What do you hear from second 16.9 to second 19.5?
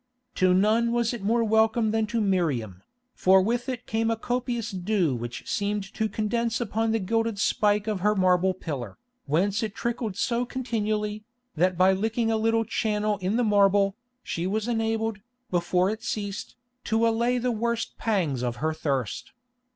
allay the worst pangs of her thirst.